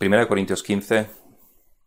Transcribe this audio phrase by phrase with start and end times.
[0.00, 1.10] 1 Corintios 15,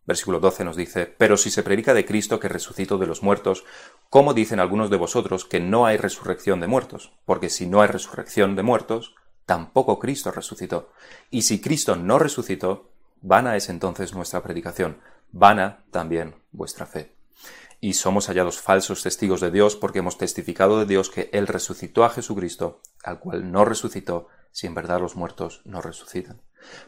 [0.04, 3.64] versículo 12 nos dice, Pero si se predica de Cristo que resucitó de los muertos,
[4.10, 7.12] ¿cómo dicen algunos de vosotros que no hay resurrección de muertos?
[7.24, 9.14] Porque si no hay resurrección de muertos,
[9.46, 10.92] tampoco Cristo resucitó.
[11.30, 12.90] Y si Cristo no resucitó,
[13.22, 14.98] vana es entonces nuestra predicación,
[15.30, 17.14] vana también vuestra fe.
[17.84, 22.04] Y somos hallados falsos testigos de Dios porque hemos testificado de Dios que Él resucitó
[22.04, 26.40] a Jesucristo, al cual no resucitó, si en verdad los muertos no resucitan.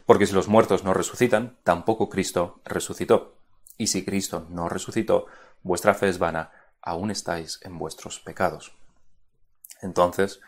[0.05, 3.35] Porque si los muertos no resucitan, tampoco Cristo resucitó.
[3.77, 5.25] Y si Cristo no resucitó,
[5.63, 8.73] vuestra fe es vana, aún estáis en vuestros pecados.
[9.81, 10.39] Entonces,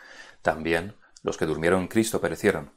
[0.43, 2.71] también los que durmieron en Cristo perecieron.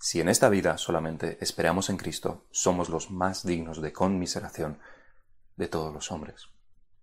[0.00, 4.80] Si en esta vida solamente esperamos en Cristo, somos los más dignos de conmiseración
[5.54, 6.48] de todos los hombres.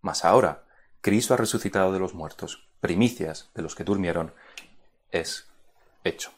[0.01, 0.65] Mas ahora,
[1.01, 4.33] Cristo ha resucitado de los muertos, primicias de los que durmieron,
[5.11, 5.47] es
[6.03, 6.31] hecho.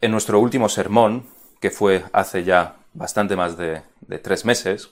[0.00, 1.26] En nuestro último sermón,
[1.60, 3.82] que fue hace ya bastante más de,
[4.22, 4.90] tres meses,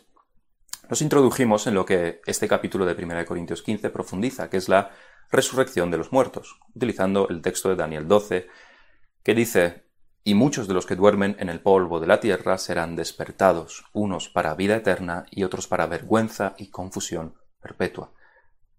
[0.88, 4.90] nos introdujimos en lo que este capítulo de 1 Corintios 15 profundiza, que es la
[5.30, 8.48] resurrección de los muertos, utilizando el texto de Daniel 12,
[9.22, 9.85] que dice,
[10.26, 14.28] y muchos de los que duermen en el polvo de la tierra serán despertados, unos
[14.28, 18.10] para vida eterna y otros para vergüenza y confusión perpetua.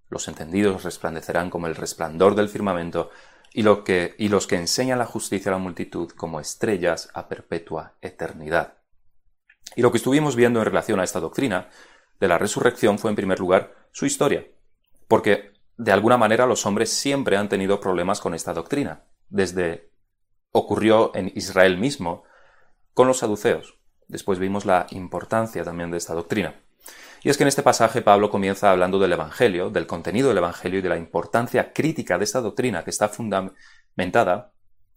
[0.09, 3.11] Los entendidos resplandecerán como el resplandor del firmamento,
[3.53, 7.93] y, que, y los que enseñan la justicia a la multitud como estrellas a perpetua
[8.01, 8.79] eternidad.
[9.77, 11.69] Y lo que estuvimos viendo en relación a esta doctrina
[12.19, 14.45] de la resurrección fue en primer lugar su historia,
[15.07, 19.87] porque de alguna manera los hombres siempre han tenido problemas con esta doctrina, desde
[20.51, 22.23] ocurrió en Israel mismo
[22.93, 23.77] con los saduceos.
[24.07, 26.55] Después vimos la importancia también de esta doctrina.
[27.23, 30.79] Y es que en este pasaje Pablo comienza hablando del Evangelio, del contenido del Evangelio
[30.79, 34.53] y de la importancia crítica de esta doctrina que está fundamentada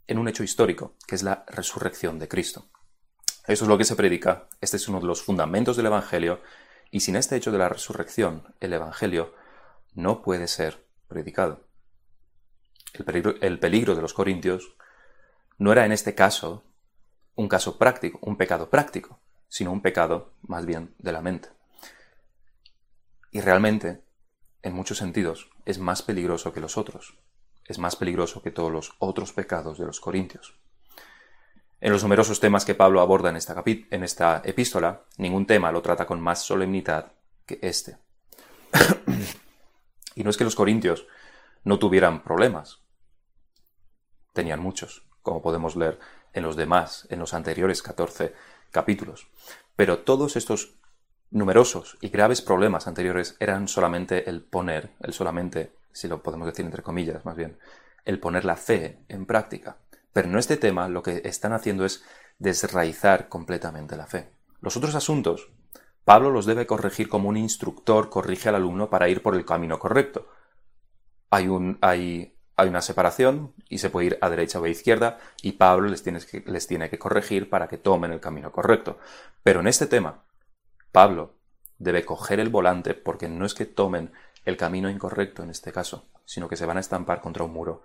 [0.07, 2.69] en un hecho histórico, que es la resurrección de Cristo.
[3.47, 6.41] Eso es lo que se predica, este es uno de los fundamentos del Evangelio,
[6.91, 9.35] y sin este hecho de la resurrección, el Evangelio
[9.95, 11.65] no puede ser predicado.
[12.93, 14.75] El peligro, el peligro de los corintios
[15.61, 16.65] no era en este caso
[17.35, 21.51] un caso práctico, un pecado práctico, sino un pecado más bien de la mente.
[23.31, 24.03] Y realmente,
[24.63, 27.19] en muchos sentidos, es más peligroso que los otros.
[27.67, 30.59] Es más peligroso que todos los otros pecados de los corintios.
[31.83, 36.23] En los numerosos temas que Pablo aborda en esta, epístola, ningún tema lo trata con
[36.23, 37.13] más solemnidad
[37.45, 37.99] que este.
[40.15, 41.07] y no es que los corintios
[41.65, 42.81] no tuvieran problemas.
[44.33, 45.99] Tenían muchos, como podemos leer
[46.33, 48.35] en los demás, en los anteriores 14
[48.71, 49.29] capítulos.
[49.77, 50.75] Pero todos estos
[51.31, 56.65] numerosos y graves problemas anteriores eran solamente el poner, el solamente, si lo podemos decir
[56.65, 57.59] entre comillas más bien,
[58.05, 59.79] el poner la fe en práctica.
[60.13, 62.05] Pero en este tema lo que están haciendo es
[62.39, 64.31] desraizar completamente la fe.
[64.61, 65.51] Los otros asuntos,
[66.05, 69.79] Pablo los debe corregir como un instructor corrige al alumno para ir por el camino
[69.79, 70.29] correcto.
[71.31, 75.19] Hay, un, hay, hay una separación y se puede ir a derecha o a izquierda
[75.41, 78.99] y Pablo les tiene, que, les tiene que corregir para que tomen el camino correcto.
[79.43, 80.25] Pero en este tema,
[80.93, 81.37] Pablo
[81.79, 84.13] debe coger el volante porque no es que tomen
[84.45, 87.83] el camino incorrecto en este caso, sino que se van a estampar contra un muro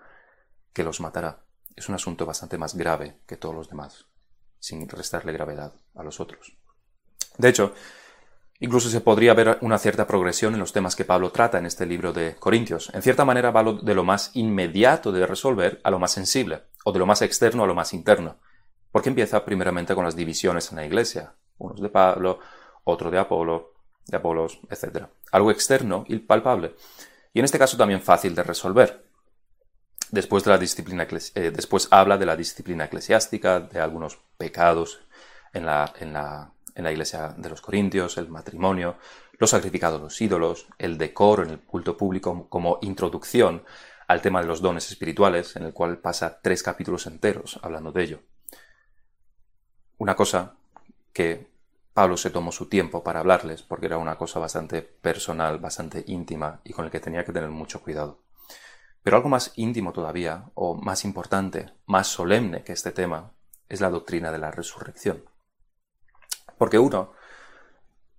[0.73, 1.39] que los matará.
[1.77, 4.07] Es un asunto bastante más grave que todos los demás,
[4.59, 6.57] sin restarle gravedad a los otros.
[7.37, 7.73] De hecho,
[8.59, 11.85] incluso se podría ver una cierta progresión en los temas que Pablo trata en este
[11.85, 12.91] libro de Corintios.
[12.93, 16.91] En cierta manera va de lo más inmediato de resolver a lo más sensible, o
[16.91, 18.37] de lo más externo a lo más interno,
[18.91, 22.39] porque empieza primeramente con las divisiones en la iglesia, unos de Pablo,
[22.83, 23.73] otro de Apolo,
[24.05, 25.05] de Apolos, etc.
[25.31, 26.75] Algo externo y palpable.
[27.33, 29.03] Y en este caso también fácil de resolver.
[30.11, 35.01] Después, eh, después habla de la disciplina eclesiástica, de algunos pecados
[35.51, 38.97] en la, en, la, en la iglesia de los Corintios, el matrimonio,
[39.39, 43.63] los sacrificados los ídolos, el decoro en el culto público como introducción
[44.07, 48.03] al tema de los dones espirituales, en el cual pasa tres capítulos enteros hablando de
[48.03, 48.19] ello.
[49.97, 50.55] Una cosa
[51.13, 51.49] que
[51.93, 56.59] Pablo se tomó su tiempo para hablarles porque era una cosa bastante personal, bastante íntima
[56.63, 58.19] y con el que tenía que tener mucho cuidado.
[59.01, 63.31] Pero algo más íntimo todavía, o más importante, más solemne que este tema,
[63.69, 65.23] es la doctrina de la resurrección.
[66.57, 67.13] Porque uno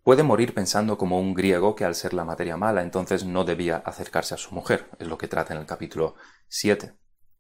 [0.02, 3.78] puede morir pensando como un griego que al ser la materia mala entonces no debía
[3.78, 6.14] acercarse a su mujer, es lo que trata en el capítulo
[6.48, 6.94] 7.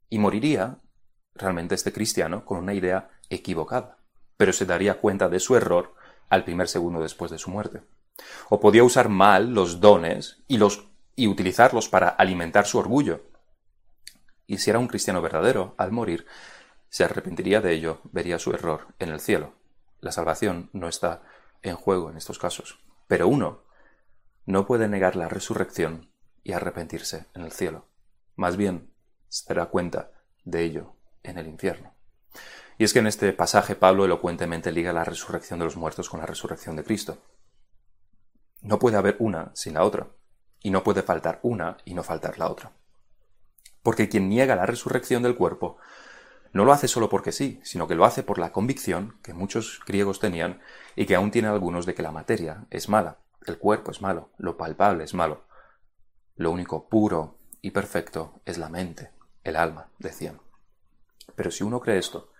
[0.08, 0.80] Y moriría
[1.34, 3.98] realmente este cristiano con una idea equivocada,
[4.36, 5.94] pero se daría cuenta de su error
[6.28, 7.82] al primer segundo después de su muerte.
[8.48, 13.22] O podía usar mal los dones y, los, y utilizarlos para alimentar su orgullo.
[14.46, 16.26] Y si era un cristiano verdadero, al morir,
[16.88, 19.55] se arrepentiría de ello, vería su error en el cielo.
[20.06, 21.22] La salvación no está
[21.62, 22.78] en juego en estos casos.
[23.08, 23.64] Pero uno
[24.44, 26.12] no puede negar la resurrección
[26.44, 27.88] y arrepentirse en el cielo.
[28.36, 28.94] Más bien,
[29.28, 30.12] se dará cuenta
[30.44, 30.94] de ello
[31.24, 31.92] en el infierno.
[32.78, 36.20] Y es que en este pasaje Pablo elocuentemente liga la resurrección de los muertos con
[36.20, 37.18] la resurrección de Cristo.
[38.62, 40.06] No puede haber una sin la otra,
[40.60, 42.70] y no puede faltar una y no faltar la otra.
[43.82, 45.78] Porque quien niega la resurrección del cuerpo
[46.56, 49.80] no lo hace solo porque sí, sino que lo hace por la convicción que muchos
[49.86, 50.62] griegos tenían
[50.96, 54.30] y que aún tienen algunos de que la materia es mala, el cuerpo es malo,
[54.38, 55.44] lo palpable es malo.
[56.34, 59.10] Lo único puro y perfecto es la mente,
[59.44, 60.40] el alma, decían.
[61.34, 62.32] Pero si uno cree esto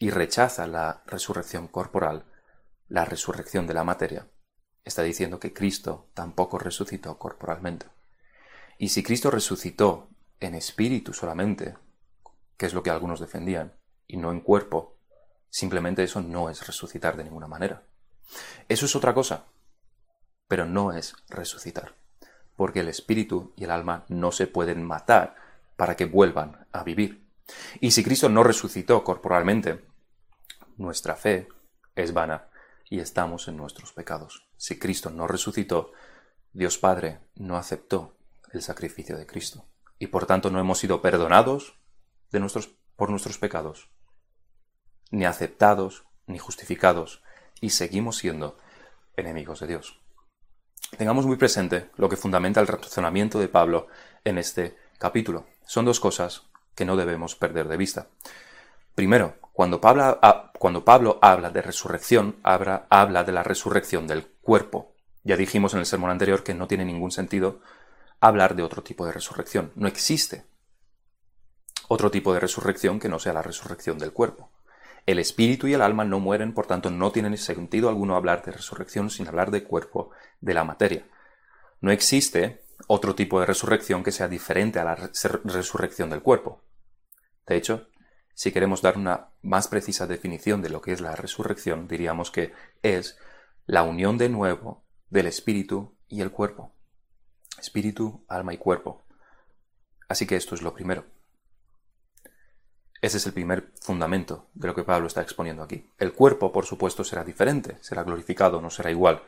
[0.00, 2.24] y rechaza la resurrección corporal,
[2.88, 4.26] la resurrección de la materia,
[4.84, 7.86] está diciendo que Cristo tampoco resucitó corporalmente.
[8.76, 10.10] Y si Cristo resucitó
[10.40, 11.76] en espíritu solamente,
[12.56, 13.74] que es lo que algunos defendían,
[14.06, 14.98] y no en cuerpo,
[15.50, 17.82] simplemente eso no es resucitar de ninguna manera.
[18.68, 19.46] Eso es otra cosa,
[20.48, 21.94] pero no es resucitar,
[22.56, 25.36] porque el espíritu y el alma no se pueden matar
[25.76, 27.26] para que vuelvan a vivir.
[27.80, 29.84] Y si Cristo no resucitó corporalmente,
[30.76, 31.48] nuestra fe
[31.94, 32.48] es vana
[32.88, 34.46] y estamos en nuestros pecados.
[34.56, 35.92] Si Cristo no resucitó,
[36.52, 38.16] Dios Padre no aceptó
[38.52, 39.66] el sacrificio de Cristo
[39.98, 41.78] y por tanto no hemos sido perdonados
[42.96, 43.90] por nuestros pecados,
[45.10, 47.22] ni aceptados, ni justificados,
[47.60, 48.58] y seguimos siendo
[49.16, 50.00] enemigos de Dios.
[50.96, 53.86] Tengamos muy presente lo que fundamenta el razonamiento de Pablo
[54.24, 55.46] en este capítulo.
[55.66, 56.42] Son dos cosas
[56.74, 58.08] que no debemos perder de vista.
[58.94, 64.94] Primero, cuando Pablo, habla de resurrección, habla de la resurrección del cuerpo.
[65.24, 67.60] Ya dijimos en el sermón anterior que no tiene ningún sentido
[68.20, 69.72] hablar de otro tipo de resurrección.
[69.76, 70.44] No existe
[71.88, 74.50] otro tipo de resurrección que no sea la resurrección del cuerpo.
[75.04, 78.52] El espíritu y el alma no mueren, por tanto no tiene sentido alguno hablar de
[78.52, 81.06] resurrección sin hablar de cuerpo, de la materia.
[81.80, 86.62] No existe otro tipo de resurrección que sea diferente a la resurrección del cuerpo.
[87.46, 87.88] De hecho,
[88.34, 92.52] si queremos dar una más precisa definición de lo que es la resurrección, diríamos que
[92.82, 93.18] es
[93.66, 96.72] la unión de nuevo del espíritu y el cuerpo.
[97.58, 99.02] Espíritu, alma y cuerpo.
[100.08, 101.04] Así que esto es lo primero.
[103.02, 105.90] Ese es el primer fundamento de lo que Pablo está exponiendo aquí.
[105.98, 109.24] El cuerpo, por supuesto, será diferente, será glorificado, no será igual.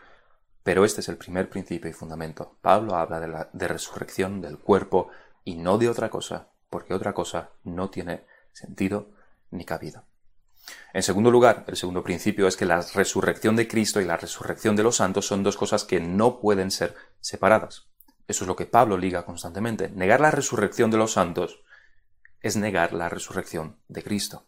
[0.63, 2.57] Pero este es el primer principio y fundamento.
[2.63, 5.09] Pablo habla de, la, de resurrección del cuerpo
[5.43, 9.11] y no de otra cosa, porque otra cosa no tiene sentido
[9.51, 10.05] ni cabida.
[10.93, 14.77] En segundo lugar, el segundo principio es que la resurrección de Cristo y la resurrección
[14.77, 17.89] de los santos son dos cosas que no pueden ser separadas.
[18.29, 19.89] Eso es lo que Pablo liga constantemente.
[19.89, 21.64] Negar la resurrección de los santos
[22.45, 24.45] es negar la resurrección de Cristo.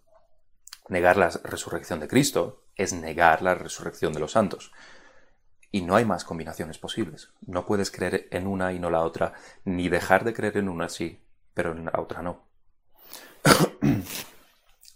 [0.90, 4.70] Negar la resurrección de Cristo es negar la resurrección de los santos.
[5.72, 7.30] Y no hay más combinaciones posibles.
[7.46, 9.32] No puedes creer en una y no la otra,
[9.64, 12.44] ni dejar de creer en una sí, pero en la otra no.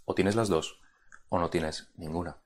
[0.05, 0.79] o tienes las dos,
[1.31, 2.37] o no tienes ninguna.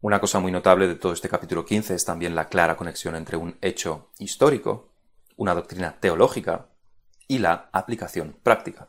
[0.00, 3.36] Una cosa muy notable de todo este capítulo 15 es también la clara conexión entre
[3.36, 4.94] un hecho histórico,
[5.36, 6.68] una doctrina teológica
[7.28, 8.88] y la aplicación práctica.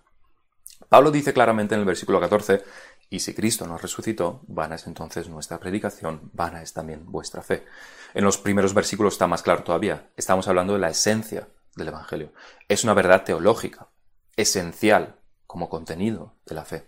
[0.90, 2.64] Pablo dice claramente en el versículo 14,
[3.10, 7.66] y si Cristo nos resucitó, vana es entonces nuestra predicación, vana es también vuestra fe.
[8.14, 10.10] En los primeros versículos está más claro todavía.
[10.16, 12.32] Estamos hablando de la esencia del Evangelio.
[12.68, 13.90] Es una verdad teológica,
[14.36, 16.88] esencial como contenido de la fe.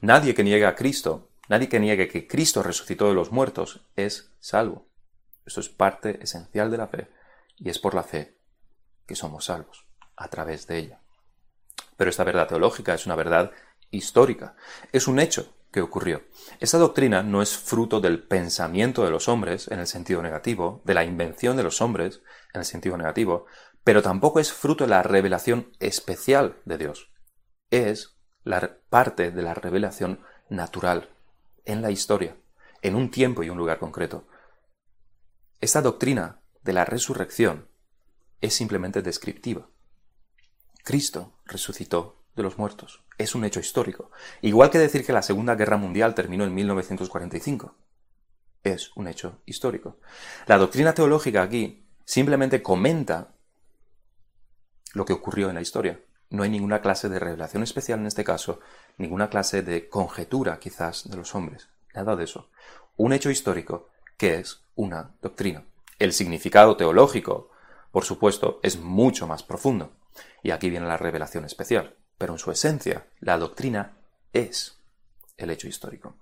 [0.00, 4.32] Nadie que niegue a Cristo, nadie que niegue que Cristo resucitó de los muertos, es
[4.40, 4.86] salvo.
[5.46, 7.08] Esto es parte esencial de la fe
[7.56, 8.36] y es por la fe
[9.06, 11.01] que somos salvos, a través de ella.
[11.96, 13.52] Pero esta verdad teológica es una verdad
[13.90, 14.56] histórica,
[14.92, 16.22] es un hecho que ocurrió.
[16.60, 20.94] Esta doctrina no es fruto del pensamiento de los hombres en el sentido negativo, de
[20.94, 22.22] la invención de los hombres
[22.52, 23.46] en el sentido negativo,
[23.82, 27.10] pero tampoco es fruto de la revelación especial de Dios.
[27.70, 31.08] Es la parte de la revelación natural
[31.64, 32.36] en la historia,
[32.82, 34.26] en un tiempo y un lugar concreto.
[35.60, 37.68] Esta doctrina de la resurrección
[38.40, 39.68] es simplemente descriptiva.
[40.82, 43.02] Cristo resucitó de los muertos.
[43.18, 44.10] Es un hecho histórico.
[44.40, 47.74] Igual que decir que la Segunda Guerra Mundial terminó en 1945.
[48.64, 49.98] Es un hecho histórico.
[50.46, 53.32] La doctrina teológica aquí simplemente comenta
[54.94, 56.00] lo que ocurrió en la historia.
[56.30, 58.60] No hay ninguna clase de revelación especial en este caso,
[58.96, 61.68] ninguna clase de conjetura quizás de los hombres.
[61.94, 62.48] Nada de eso.
[62.96, 65.64] Un hecho histórico que es una doctrina.
[65.98, 67.50] El significado teológico,
[67.90, 69.92] por supuesto, es mucho más profundo.
[70.42, 71.96] Y aquí viene la revelación especial.
[72.18, 73.96] Pero en su esencia, la doctrina
[74.32, 74.78] es
[75.36, 76.16] el hecho histórico.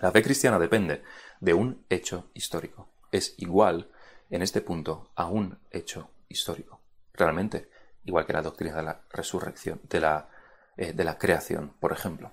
[0.00, 1.02] La fe cristiana depende
[1.40, 2.88] de un hecho histórico.
[3.10, 3.90] Es igual
[4.30, 6.80] en este punto a un hecho histórico.
[7.14, 7.70] Realmente,
[8.04, 10.28] igual que la doctrina de la resurrección, de la,
[10.76, 12.30] eh, de la creación, por ejemplo.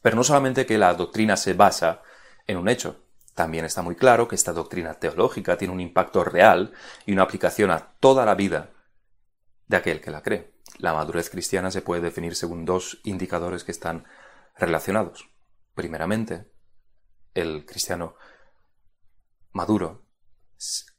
[0.00, 2.02] Pero no solamente que la doctrina se basa
[2.46, 3.04] en un hecho,
[3.34, 6.72] también está muy claro que esta doctrina teológica tiene un impacto real
[7.06, 8.70] y una aplicación a toda la vida
[9.72, 10.52] de aquel que la cree.
[10.76, 14.04] La madurez cristiana se puede definir según dos indicadores que están
[14.56, 15.30] relacionados.
[15.74, 16.52] Primeramente,
[17.32, 18.14] el cristiano
[19.52, 20.04] maduro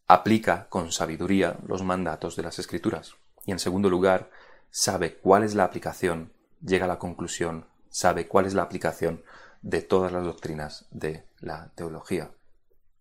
[0.08, 3.14] aplica con sabiduría los mandatos de las escrituras.
[3.46, 4.32] Y en segundo lugar,
[4.72, 9.24] sabe cuál es la aplicación, llega a la conclusión, sabe cuál es la aplicación
[9.62, 12.32] de todas las doctrinas de la teología.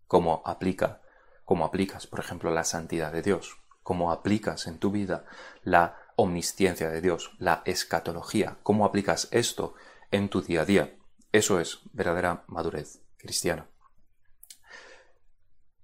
[0.06, 1.00] Cómo aplica,
[1.46, 5.24] cómo aplicas, por ejemplo, la santidad de Dios, cómo aplicas en tu vida
[5.62, 9.74] la omnisciencia de Dios, la escatología, cómo aplicas esto
[10.10, 10.96] en tu día a día.
[11.32, 13.68] Eso es verdadera madurez cristiana.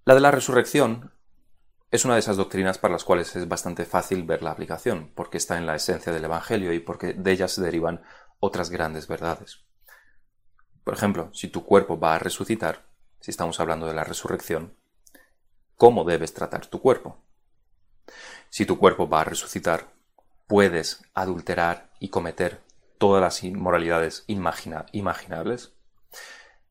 [0.05, 1.13] La de la resurrección
[1.91, 5.39] es una de esas doctrinas para las cuales es bastante fácil ver la aplicación, porque
[5.39, 8.03] está en la esencia del Evangelio y porque de ellas se derivan
[8.41, 9.65] otras grandes verdades.
[10.85, 12.87] Por ejemplo, si tu cuerpo va a resucitar,
[13.21, 14.77] si estamos hablando de la resurrección,
[15.77, 17.25] ¿cómo debes tratar tu cuerpo?
[18.51, 19.93] Si tu cuerpo va a resucitar,
[20.47, 22.61] puedes adulterar y cometer
[22.99, 25.75] todas las inmoralidades imaginables.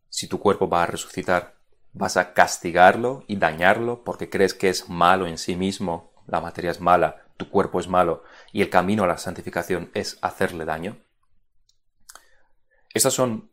[0.09, 1.55] Si tu cuerpo va a resucitar,
[1.93, 6.71] vas a castigarlo y dañarlo porque crees que es malo en sí mismo, la materia
[6.71, 10.97] es mala, tu cuerpo es malo y el camino a la santificación es hacerle daño.
[12.93, 13.51] Esas son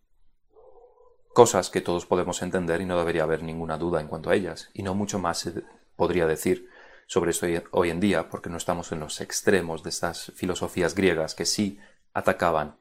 [1.34, 4.70] cosas que todos podemos entender y no debería haber ninguna duda en cuanto a ellas,
[4.72, 5.64] y no mucho más se
[5.96, 6.70] podría decir
[7.06, 11.34] sobre esto hoy en día, porque no estamos en los extremos de estas filosofías griegas
[11.34, 11.78] que sí
[12.12, 12.78] atacaban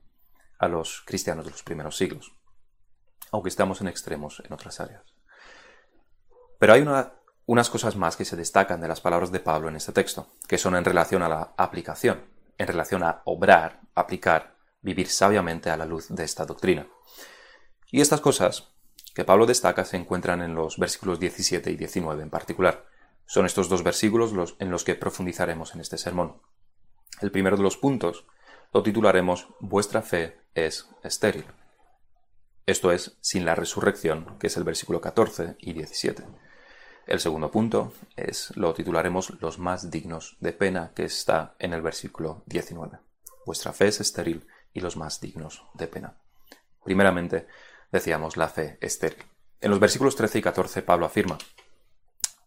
[0.59, 2.33] a los cristianos de los primeros siglos,
[3.31, 5.03] aunque estamos en extremos en otras áreas.
[6.59, 6.85] Pero hay
[7.45, 10.57] unas cosas más que se destacan de las palabras de Pablo en este texto, que
[10.57, 12.23] son en relación a la aplicación,
[12.57, 16.87] en relación a obrar, aplicar, vivir sabiamente a la luz de esta doctrina.
[17.91, 18.69] Y estas cosas
[19.13, 22.85] que Pablo destaca se encuentran en los versículos 17 y 19 en particular.
[23.25, 26.41] Son estos dos versículos los en los que profundizaremos en este sermón.
[27.21, 28.25] El primero de los puntos
[28.73, 31.45] lo titularemos Vuestra fe es estéril.
[32.65, 36.23] Esto es, sin la resurrección, que es el versículo 14 y 17.
[37.05, 41.81] El segundo punto es, lo titularemos Los más dignos de pena, que está en el
[41.81, 42.99] versículo 19.
[43.45, 46.17] Vuestra fe es estéril y los más dignos de pena.
[46.83, 47.47] Primeramente,
[47.91, 49.23] decíamos, la fe estéril.
[49.59, 51.37] En los versículos 13 y 14 Pablo afirma,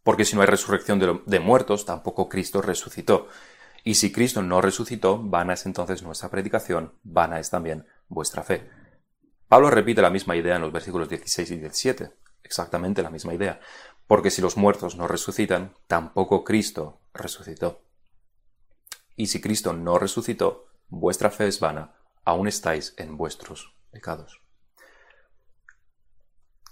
[0.06, 3.26] porque si no hay resurrección de, muertos, tampoco Cristo resucitó.
[3.82, 8.70] Y si Cristo no resucitó, vana es entonces nuestra predicación, vana es también vuestra fe.
[9.48, 12.12] Pablo repite la misma idea en los versículos 16 y 17,
[12.44, 13.58] exactamente la misma idea,
[14.06, 17.82] porque si los muertos no resucitan, tampoco Cristo resucitó.
[19.16, 24.45] Y si Cristo no resucitó, vuestra fe es vana, aún estáis en vuestros pecados.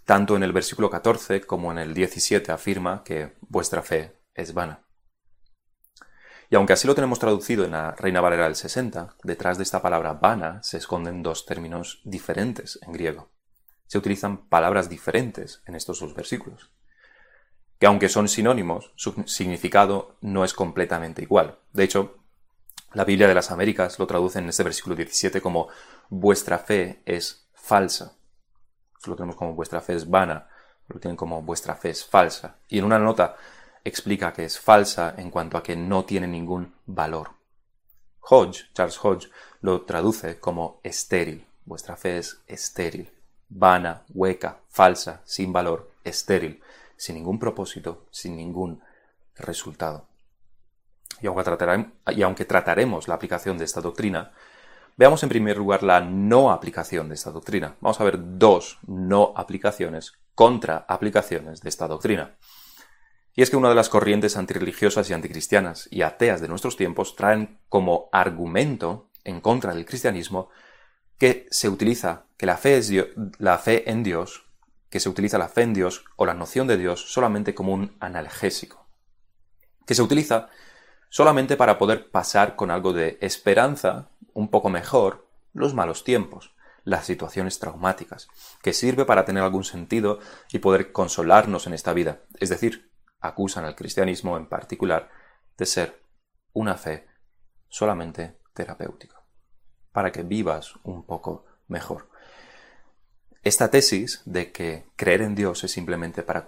[0.04, 4.84] Tanto en el versículo 14 como en el 17 afirma que vuestra fe es vana.
[6.50, 9.80] Y aunque así lo tenemos traducido en la Reina Valera del 60, detrás de esta
[9.80, 13.30] palabra vana se esconden dos términos diferentes en griego.
[13.87, 16.70] Se utilizan palabras diferentes en estos dos versículos.
[17.78, 21.58] Que aunque son sinónimos, su significado no es completamente igual.
[21.73, 22.18] De hecho,
[22.92, 25.68] la Biblia de las Américas lo traduce en este versículo 17 como
[26.11, 28.18] vuestra fe es falsa
[29.06, 30.49] lo tenemos como vuestra fe es vana,
[30.88, 32.56] lo tienen como vuestra fe es falsa.
[32.68, 33.37] Y en una nota
[33.84, 37.30] explica que es falsa en cuanto a que no tiene ningún valor.
[38.20, 39.30] Hodge, Charles Hodge,
[39.61, 41.46] lo traduce como estéril.
[41.64, 43.11] Vuestra fe es estéril,
[43.49, 46.62] vana, hueca, falsa, sin valor, estéril,
[46.96, 48.82] sin ningún propósito, sin ningún
[49.37, 50.06] resultado.
[51.20, 54.32] Y aunque, y aunque trataremos la aplicación de esta doctrina,
[54.97, 57.77] Veamos en primer lugar la no aplicación de esta doctrina.
[57.81, 62.37] Vamos a ver dos no aplicaciones contra aplicaciones de esta doctrina.
[63.35, 67.17] Y es que una de las corrientes antirreligiosas y anticristianas y ateas de nuestros tiempos
[67.17, 70.51] traen como argumento en contra del cristianismo
[71.19, 72.93] que se utiliza que la fe, es
[73.39, 74.47] la fe en Dios,
[74.91, 77.97] que se utiliza la fe en Dios o la noción de Dios solamente como un
[77.99, 78.87] analgésico,
[79.87, 80.51] que se utiliza
[81.14, 87.06] solamente para poder pasar con algo de esperanza un poco mejor los malos tiempos, las
[87.06, 88.26] situaciones traumáticas,
[88.62, 90.18] que sirve para tener algún sentido
[90.50, 92.23] y poder consolarnos en esta vida.
[92.40, 92.90] Es decir,
[93.21, 95.09] acusan al cristianismo en particular
[95.56, 96.02] de ser
[96.52, 97.06] una fe
[97.68, 99.23] solamente terapéutica,
[99.92, 102.09] para que vivas un poco mejor.
[103.44, 106.44] Esta tesis de que creer en Dios es simplemente para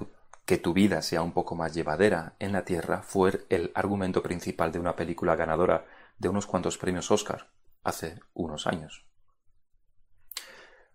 [0.47, 4.71] que tu vida sea un poco más llevadera en la tierra fue el argumento principal
[4.71, 5.87] de una película ganadora
[6.19, 7.51] de unos cuantos premios Oscar
[7.83, 9.05] hace unos años.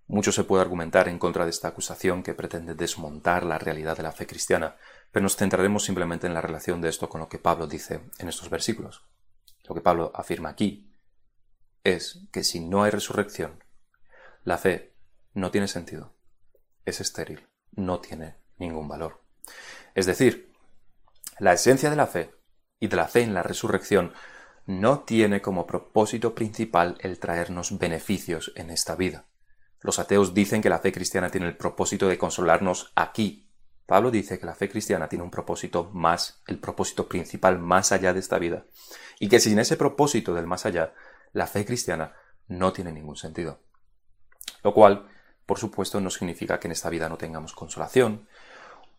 [0.07, 4.03] Mucho se puede argumentar en contra de esta acusación que pretende desmontar la realidad de
[4.03, 4.77] la fe cristiana,
[5.11, 8.29] pero nos centraremos simplemente en la relación de esto con lo que Pablo dice en
[8.29, 9.03] estos versículos.
[9.67, 10.93] Lo que Pablo afirma aquí
[11.83, 13.63] es que si no hay resurrección,
[14.43, 14.93] la fe
[15.33, 16.13] no tiene sentido,
[16.85, 19.20] es estéril, no tiene ningún valor.
[19.95, 20.53] Es decir,
[21.39, 22.33] la esencia de la fe
[22.79, 24.13] y de la fe en la resurrección
[24.65, 29.25] no tiene como propósito principal el traernos beneficios en esta vida.
[29.81, 33.49] Los ateos dicen que la fe cristiana tiene el propósito de consolarnos aquí.
[33.87, 38.13] Pablo dice que la fe cristiana tiene un propósito más, el propósito principal más allá
[38.13, 38.65] de esta vida,
[39.19, 40.93] y que sin ese propósito del más allá,
[41.33, 42.13] la fe cristiana
[42.47, 43.59] no tiene ningún sentido.
[44.63, 45.09] Lo cual,
[45.45, 48.27] por supuesto, no significa que en esta vida no tengamos consolación,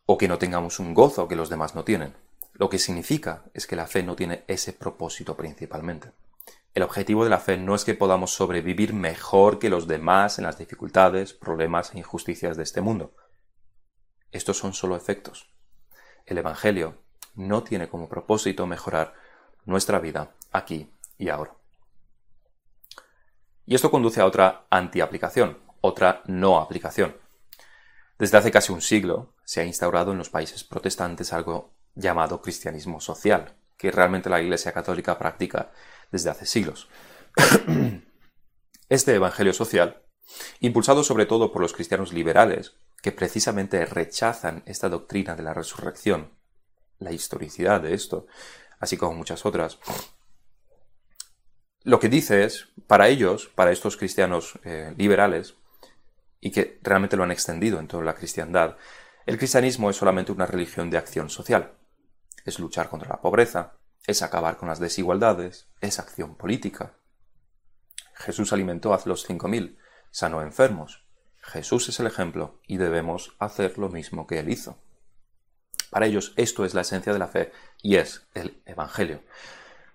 [0.07, 2.15] o que no tengamos un gozo que los demás no tienen.
[2.55, 6.13] Lo que significa es que la fe no tiene ese propósito principalmente.
[6.75, 10.45] El objetivo de la fe no es que podamos sobrevivir mejor que los demás en
[10.45, 13.15] las dificultades, problemas e injusticias de este mundo.
[14.31, 15.51] Estos son solo efectos.
[16.25, 16.97] El Evangelio
[17.35, 19.15] no tiene como propósito mejorar
[19.65, 21.55] nuestra vida aquí y ahora.
[23.67, 27.17] Y esto conduce a otra antiaplicación, otra no aplicación.
[28.19, 33.01] Desde hace casi un siglo se ha instaurado en los países protestantes algo llamado cristianismo
[33.01, 35.73] social, que realmente la Iglesia Católica practica
[36.11, 36.89] desde hace siglos.
[38.89, 40.03] Este Evangelio social,
[40.61, 46.31] impulsado sobre todo por los cristianos liberales, que precisamente rechazan esta doctrina de la resurrección,
[46.99, 48.27] la historicidad de esto,
[48.79, 49.79] así como muchas otras,
[51.85, 55.55] lo que dice es, para ellos, para estos cristianos eh, liberales,
[56.41, 58.77] y que realmente lo han extendido en toda la cristiandad,
[59.27, 61.73] el cristianismo es solamente una religión de acción social.
[62.45, 63.75] Es luchar contra la pobreza,
[64.07, 66.95] es acabar con las desigualdades, es acción política.
[68.15, 69.79] Jesús alimentó a los cinco mil,
[70.11, 71.05] sanó enfermos.
[71.41, 74.79] Jesús es el ejemplo y debemos hacer lo mismo que él hizo.
[75.91, 79.23] Para ellos esto es la esencia de la fe y es el Evangelio.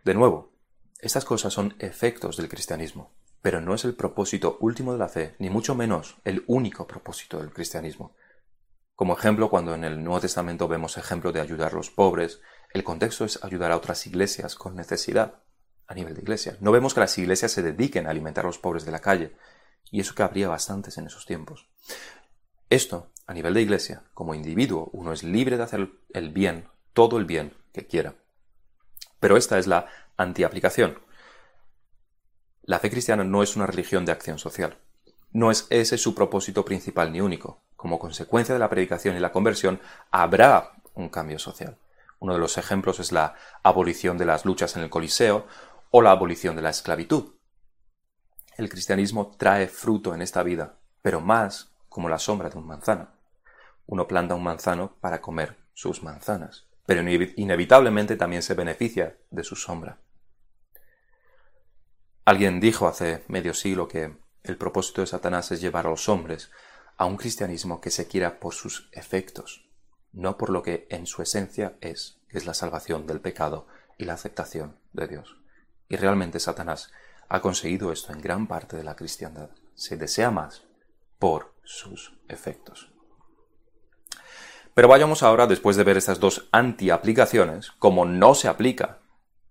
[0.03, 0.51] De nuevo,
[0.99, 5.35] estas cosas son efectos del cristianismo, pero no es el propósito último de la fe,
[5.39, 8.15] ni mucho menos el único propósito del cristianismo.
[8.97, 12.41] Como ejemplo, cuando en el Nuevo Testamento vemos ejemplo de ayudar a los pobres,
[12.73, 15.35] el contexto es ayudar a otras iglesias con necesidad
[15.85, 16.57] a nivel de iglesia.
[16.61, 19.37] No vemos que las iglesias se dediquen a alimentar a los pobres de la calle,
[19.91, 21.69] y eso que habría bastantes en esos tiempos.
[22.71, 27.19] Esto, a nivel de iglesia, como individuo, uno es libre de hacer el bien, todo
[27.19, 28.15] el bien que quiera.
[29.19, 29.85] Pero esta es la
[30.17, 30.97] antiaplicación.
[32.63, 34.79] La fe cristiana no es una religión de acción social.
[35.31, 37.66] No es ese su propósito principal ni único.
[37.77, 39.79] Como consecuencia de la predicación y la conversión,
[40.11, 41.77] habrá un cambio social.
[42.19, 45.45] Uno de los ejemplos es la abolición de las luchas en el Coliseo
[45.91, 47.35] o la abolición de la esclavitud.
[48.57, 53.09] El cristianismo trae fruto en esta vida, pero más como la sombra de un manzano.
[53.85, 59.55] Uno planta un manzano para comer sus manzanas, pero inevitablemente también se beneficia de su
[59.55, 59.99] sombra.
[62.25, 66.51] Alguien dijo hace medio siglo que el propósito de Satanás es llevar a los hombres
[66.97, 69.69] a un cristianismo que se quiera por sus efectos,
[70.11, 74.05] no por lo que en su esencia es, que es la salvación del pecado y
[74.05, 75.37] la aceptación de Dios.
[75.89, 76.91] Y realmente Satanás
[77.29, 79.49] ha conseguido esto en gran parte de la cristiandad.
[79.75, 80.63] Se desea más
[81.19, 82.91] por sus efectos.
[84.73, 88.99] Pero vayamos ahora, después de ver estas dos anti-aplicaciones, como no se aplica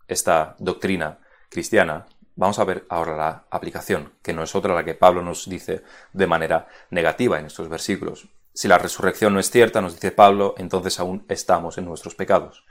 [0.07, 2.07] esta doctrina cristiana,
[2.37, 5.83] vamos a ver ahora la aplicación, que no es otra la que Pablo nos dice
[6.13, 8.29] de manera negativa en estos versículos.
[8.55, 12.65] Si la resurrección no es cierta, nos dice Pablo, entonces aún estamos en nuestros pecados.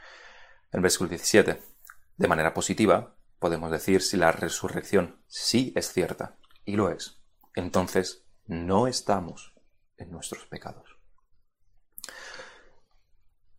[0.71, 1.61] En versículo 17,
[2.17, 7.21] de manera positiva, podemos decir si la resurrección sí es cierta, y lo es,
[7.55, 9.53] entonces no estamos
[9.97, 10.97] en nuestros pecados.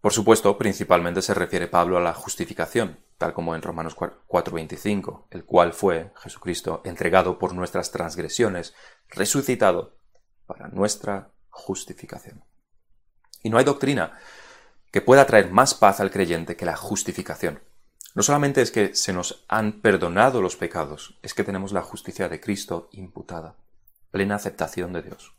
[0.00, 5.44] Por supuesto, principalmente se refiere Pablo a la justificación, tal como en Romanos 4:25, el
[5.44, 8.74] cual fue Jesucristo entregado por nuestras transgresiones,
[9.08, 9.96] resucitado
[10.46, 12.44] para nuestra justificación.
[13.42, 14.18] Y no hay doctrina
[14.90, 17.62] que pueda traer más paz al creyente que la justificación.
[18.14, 22.28] No solamente es que se nos han perdonado los pecados, es que tenemos la justicia
[22.28, 23.56] de Cristo imputada,
[24.10, 25.34] plena aceptación de Dios.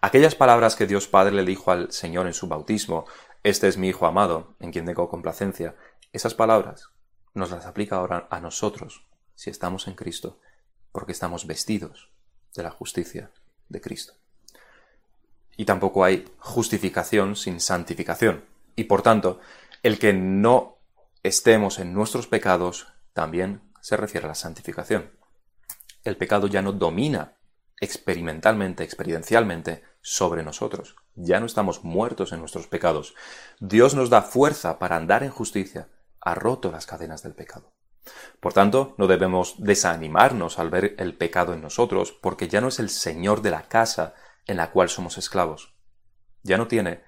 [0.00, 3.06] Aquellas palabras que Dios Padre le dijo al Señor en su bautismo,
[3.42, 5.74] Este es mi Hijo amado, en quien tengo complacencia,
[6.12, 6.90] esas palabras
[7.38, 10.40] nos las aplica ahora a nosotros, si estamos en Cristo,
[10.92, 12.10] porque estamos vestidos
[12.54, 13.30] de la justicia
[13.68, 14.14] de Cristo.
[15.56, 18.44] Y tampoco hay justificación sin santificación.
[18.76, 19.40] Y por tanto,
[19.82, 20.78] el que no
[21.22, 25.10] estemos en nuestros pecados también se refiere a la santificación.
[26.04, 27.34] El pecado ya no domina
[27.80, 30.96] experimentalmente, experiencialmente sobre nosotros.
[31.14, 33.14] Ya no estamos muertos en nuestros pecados.
[33.60, 35.88] Dios nos da fuerza para andar en justicia.
[36.20, 37.72] Ha roto las cadenas del pecado.
[38.40, 42.78] Por tanto, no debemos desanimarnos al ver el pecado en nosotros, porque ya no es
[42.78, 44.14] el Señor de la casa
[44.46, 45.74] en la cual somos esclavos.
[46.42, 47.02] Ya no tiene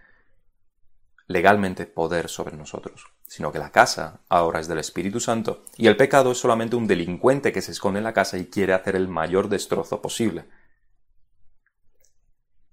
[1.26, 5.96] legalmente poder sobre nosotros, sino que la casa ahora es del Espíritu Santo y el
[5.96, 9.06] pecado es solamente un delincuente que se esconde en la casa y quiere hacer el
[9.06, 10.48] mayor destrozo posible.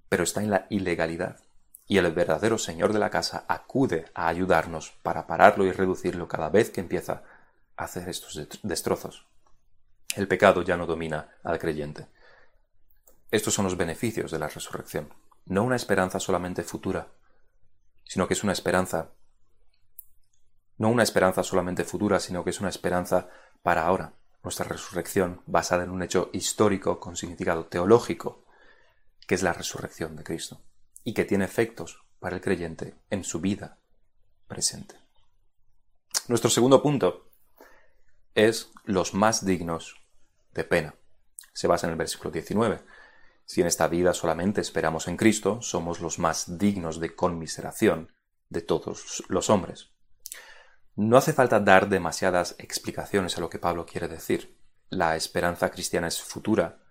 [0.10, 1.47] Pero está en la ilegalidad
[1.88, 6.50] y el verdadero Señor de la casa acude a ayudarnos para pararlo y reducirlo cada
[6.50, 7.24] vez que empieza
[7.78, 9.26] a hacer estos destrozos.
[10.16, 12.08] El pecado ya no domina al creyente.
[13.32, 15.14] Estos son los beneficios de la resurrección,
[15.46, 17.08] no una esperanza solamente futura,
[18.04, 19.12] sino que es una esperanza,
[20.78, 23.30] no una esperanza solamente futura, sino que es una esperanza
[23.64, 24.14] para ahora.
[24.44, 28.46] Nuestra resurrección basada en un hecho histórico con significado teológico,
[29.26, 30.62] que es la resurrección de Cristo,
[31.08, 33.78] y que tiene efectos para el creyente en su vida
[34.46, 34.96] presente.
[36.28, 37.30] Nuestro segundo punto
[38.36, 39.96] es los más dignos
[40.54, 40.96] de pena.
[41.54, 42.82] Se basa en el versículo 19.
[43.46, 48.12] Si en esta vida solamente esperamos en Cristo, somos los más dignos de conmiseración
[48.50, 49.92] de todos los hombres.
[50.98, 54.60] No hace falta dar demasiadas explicaciones a lo que Pablo quiere decir.
[54.90, 56.84] La esperanza cristiana es futura.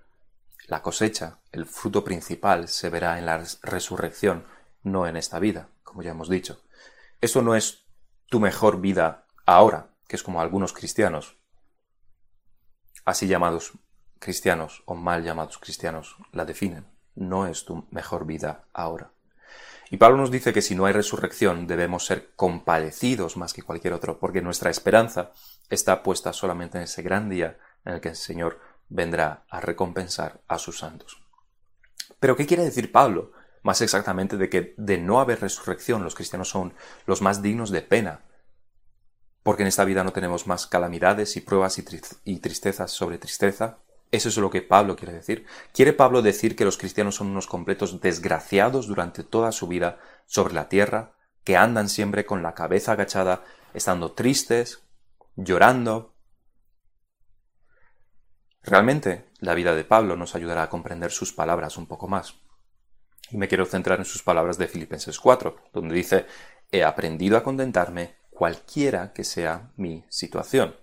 [0.66, 4.44] La cosecha, el fruto principal, se verá en la resurrección,
[4.83, 6.61] no en esta vida, como ya hemos dicho.
[7.20, 7.85] Esto no es
[8.29, 11.37] tu mejor vida ahora, que es como algunos cristianos,
[13.05, 13.72] así llamados
[14.18, 16.87] cristianos o mal llamados cristianos la definen.
[17.14, 19.12] No es tu mejor vida ahora.
[19.90, 23.94] Y Pablo nos dice que si no hay resurrección debemos ser compadecidos más que cualquier
[23.94, 25.33] otro, porque nuestra esperanza
[25.70, 30.40] está puesta solamente en ese gran día en el que el Señor vendrá a recompensar
[30.49, 31.22] a sus santos.
[32.20, 33.33] Pero ¿qué quiere decir Pablo?
[33.62, 36.75] Más exactamente de que de no haber resurrección los cristianos son
[37.07, 38.20] los más dignos de pena,
[39.46, 43.79] porque en esta vida no tenemos más calamidades y pruebas y, tristezas sobre tristeza,
[44.11, 45.46] eso es lo que Pablo quiere decir.
[45.72, 50.55] ¿Quiere Pablo decir que los cristianos son unos completos desgraciados durante toda su vida sobre
[50.55, 51.12] la tierra,
[51.44, 54.83] que andan siempre con la cabeza agachada, estando tristes,
[55.37, 56.15] llorando?
[58.66, 62.35] Realmente, la vida de Pablo nos ayudará a comprender sus palabras un poco más.
[63.31, 66.26] Y me quiero centrar en sus palabras de Filipenses 4, donde dice,
[66.72, 70.74] he aprendido a contentarme cualquiera que sea mi situación.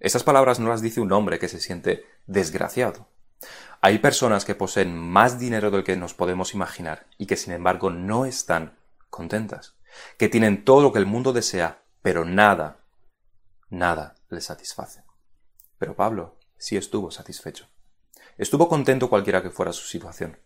[0.00, 3.08] Esas palabras no las dice un hombre que se siente desgraciado.
[3.80, 7.90] Hay personas que poseen más dinero del que nos podemos imaginar y que sin embargo
[7.90, 8.76] no están
[9.08, 9.76] contentas,
[10.18, 12.80] que tienen todo lo que el mundo desea, pero nada,
[13.70, 15.04] nada les satisface.
[15.78, 17.68] Pero Pablo sí estuvo satisfecho.
[18.38, 20.36] Estuvo contento cualquiera que fuera su situación.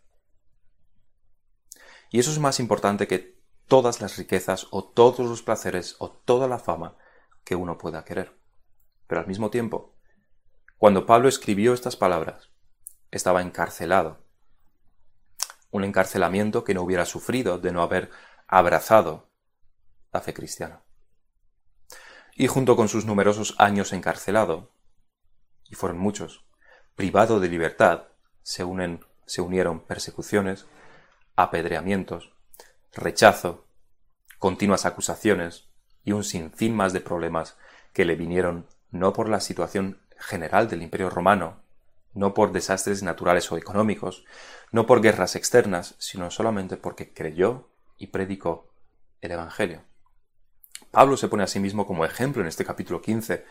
[2.11, 6.47] Y eso es más importante que todas las riquezas o todos los placeres o toda
[6.47, 6.99] la fama
[7.43, 8.39] que uno pueda querer.
[9.07, 9.97] Pero al mismo tiempo,
[10.77, 12.51] cuando Pablo escribió estas palabras,
[13.11, 14.23] estaba encarcelado.
[15.71, 18.11] Un encarcelamiento que no hubiera sufrido de no haber
[18.47, 19.31] abrazado
[20.13, 20.83] la fe cristiana.
[22.35, 24.75] Y junto con sus numerosos años encarcelado,
[25.71, 26.45] y fueron muchos,
[26.97, 28.09] privado de libertad,
[28.43, 30.67] se, unen, se unieron persecuciones,
[31.37, 32.33] apedreamientos,
[32.93, 33.65] rechazo,
[34.39, 35.69] continuas acusaciones
[36.05, 37.57] y un sinfín más de problemas
[37.93, 41.63] que le vinieron no por la situación general del Imperio romano,
[42.13, 44.25] no por desastres naturales o económicos,
[44.73, 48.73] no por guerras externas, sino solamente porque creyó y predicó
[49.21, 49.85] el Evangelio.
[50.91, 53.45] Pablo se pone a sí mismo como ejemplo en este capítulo 15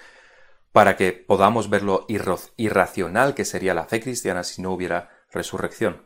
[0.72, 6.06] para que podamos ver lo irracional que sería la fe cristiana si no hubiera resurrección.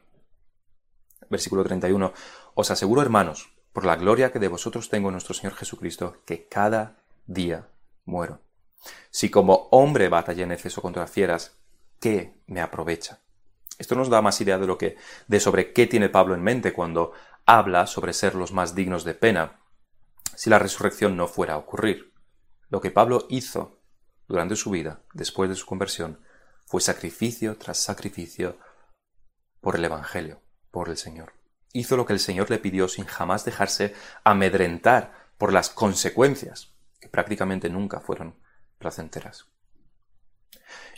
[1.30, 2.14] Versículo 31.
[2.54, 6.48] Os aseguro, hermanos, por la gloria que de vosotros tengo en nuestro Señor Jesucristo, que
[6.48, 7.68] cada día
[8.06, 8.42] muero.
[9.10, 11.58] Si como hombre batallé en Efeso contra fieras,
[12.00, 13.20] ¿qué me aprovecha?
[13.80, 14.98] Esto nos da más idea de lo que,
[15.28, 17.14] de sobre qué tiene Pablo en mente cuando
[17.46, 19.60] habla sobre ser los más dignos de pena,
[20.36, 22.14] si la resurrección no fuera a ocurrir.
[22.70, 23.83] Lo que Pablo hizo
[24.28, 26.20] durante su vida, después de su conversión,
[26.66, 28.58] fue sacrificio tras sacrificio
[29.62, 31.34] por el Evangelio, por el Señor.
[31.72, 37.10] Hizo lo que el Señor le pidió sin jamás dejarse amedrentar por las consecuencias, que
[37.10, 38.40] prácticamente nunca fueron
[38.78, 39.48] placenteras.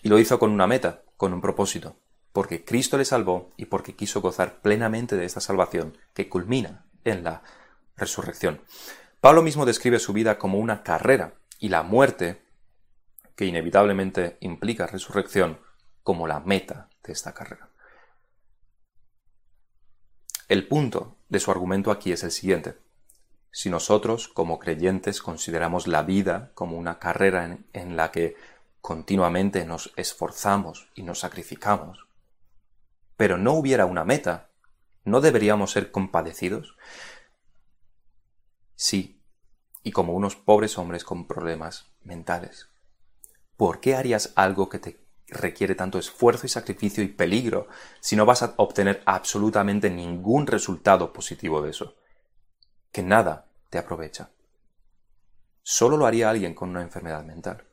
[0.03, 1.99] Y lo hizo con una meta, con un propósito,
[2.31, 7.23] porque Cristo le salvó y porque quiso gozar plenamente de esta salvación que culmina en
[7.23, 7.43] la
[7.95, 8.61] resurrección.
[9.21, 12.44] Pablo mismo describe su vida como una carrera y la muerte,
[13.35, 15.59] que inevitablemente implica resurrección,
[16.03, 17.69] como la meta de esta carrera.
[20.47, 22.77] El punto de su argumento aquí es el siguiente.
[23.49, 28.35] Si nosotros, como creyentes, consideramos la vida como una carrera en, la que
[28.81, 32.05] continuamente nos esforzamos y nos sacrificamos,
[33.17, 34.49] pero no hubiera una meta,
[35.03, 36.77] ¿no deberíamos ser compadecidos?
[38.75, 39.19] Sí,
[39.81, 42.69] y como unos pobres hombres con problemas mentales.
[43.57, 47.67] ¿Por qué harías algo que te requiere tanto esfuerzo y sacrificio y peligro
[47.99, 51.95] si no vas a obtener absolutamente ningún resultado positivo de eso?
[52.91, 54.29] Que nada te aprovecha.
[55.63, 57.65] Solo lo haría alguien con una enfermedad mental.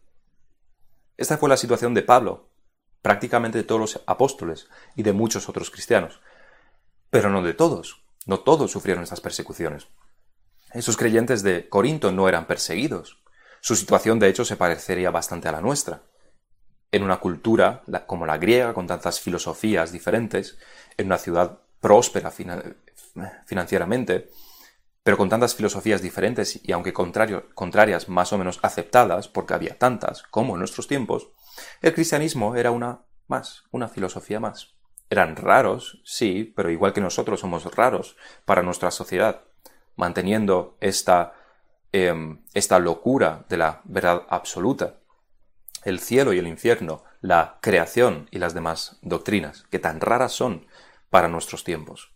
[1.17, 2.49] Esta fue la situación de Pablo,
[3.03, 6.21] prácticamente de todos los apóstoles y de muchos otros cristianos.
[7.11, 8.03] Pero no de todos.
[8.25, 9.89] No todos sufrieron estas persecuciones.
[10.73, 13.22] Esos creyentes de Corinto no eran perseguidos.
[13.65, 16.03] Su situación, de hecho, se parecería bastante a la nuestra.
[16.91, 20.59] En una cultura como la griega, con tantas filosofías diferentes,
[20.97, 22.33] en una ciudad próspera
[23.47, 24.31] financieramente,
[25.05, 30.25] pero con tantas filosofías diferentes y aunque contrarias más o menos aceptadas, porque había tantas
[30.25, 31.29] como en nuestros tiempos,
[31.83, 34.75] el cristianismo era una más, una filosofía más.
[35.09, 39.43] Eran raros, sí, pero igual que nosotros somos raros para nuestra sociedad
[39.95, 41.35] manteniendo esta,
[41.93, 45.01] em, esta locura de la verdad absoluta,
[45.85, 50.67] el cielo y el infierno, la creación y las demás doctrinas, que tan raras son
[51.11, 52.13] para nuestros tiempos.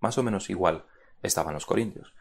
[0.00, 0.86] Más o menos igual
[1.22, 2.14] estaban los corintios.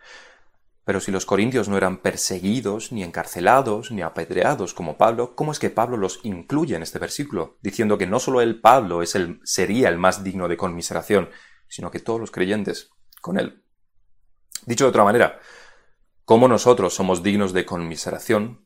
[0.84, 5.60] Pero si los corintios no eran perseguidos, ni encarcelados, ni apedreados como Pablo, ¿cómo es
[5.60, 7.58] que Pablo los incluye en este versículo?
[7.62, 11.30] Diciendo que no solo el Pablo es el, sería el más digno de conmiseración,
[11.68, 12.90] sino que todos los creyentes
[13.22, 13.64] con él.
[14.66, 15.40] Dicho de otra manera,
[16.32, 18.66] ¿cómo nosotros somos dignos de conmiseración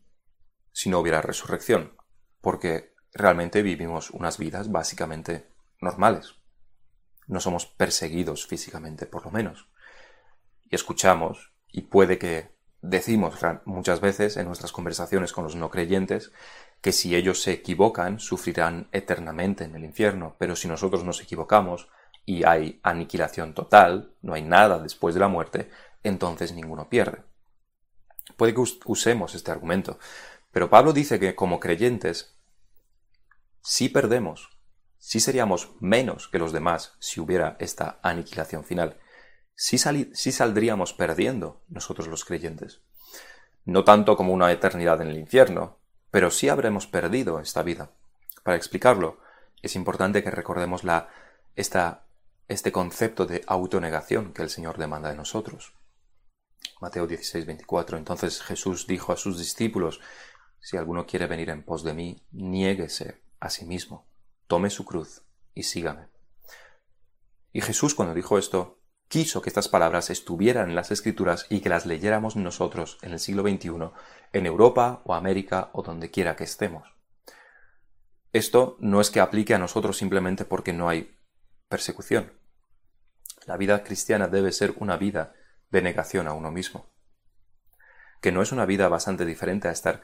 [0.72, 1.98] si no hubiera resurrección?
[2.40, 5.50] Porque realmente vivimos unas vidas básicamente
[5.82, 6.36] normales.
[7.26, 9.68] No somos perseguidos físicamente, por lo menos.
[10.70, 16.32] Y escuchamos, y puede que decimos muchas veces en nuestras conversaciones con los no creyentes,
[16.82, 21.90] que si ellos se equivocan, sufrirán eternamente en el infierno, pero si nosotros nos equivocamos,
[22.28, 25.72] y hay aniquilación total, no hay nada después de la muerte,
[26.04, 27.24] entonces ninguno pierde.
[28.38, 30.00] Puede que usemos este argumento,
[30.52, 32.36] pero Pablo dice que como creyentes
[33.62, 34.58] sí perdemos,
[34.98, 38.98] sí seríamos menos que los demás si hubiera esta aniquilación final,
[39.56, 42.82] sí, sí saldríamos perdiendo nosotros los creyentes.
[43.64, 45.80] No tanto como una eternidad en el infierno,
[46.12, 47.92] pero sí habremos perdido esta vida.
[48.44, 49.20] Para explicarlo,
[49.62, 50.84] es importante que recordemos
[51.56, 52.06] esta
[52.48, 55.74] este concepto de autonegación que el Señor demanda de nosotros.
[56.82, 57.98] Mateo 16, 24.
[57.98, 60.02] Entonces Jesús dijo a sus discípulos,
[60.60, 64.08] si alguno quiere venir en pos de mí, niéguese a sí mismo,
[64.48, 65.24] tome su cruz
[65.54, 66.08] y sígame.
[67.54, 71.70] Y Jesús cuando dijo esto, quiso que estas palabras estuvieran en las Escrituras y que
[71.70, 73.92] las leyéramos nosotros en el siglo XXI,
[74.34, 76.96] en Europa o América o donde quiera que estemos.
[78.34, 81.18] Esto no es que aplique a nosotros simplemente porque no hay
[81.70, 82.34] persecución.
[83.46, 85.34] La vida cristiana debe ser una vida
[85.76, 86.88] de negación a uno mismo.
[88.22, 90.02] Que no es una vida bastante diferente a estar